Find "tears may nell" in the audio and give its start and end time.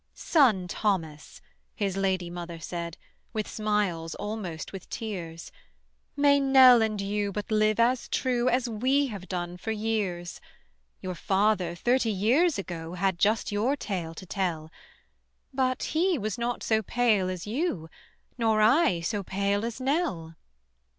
4.89-6.81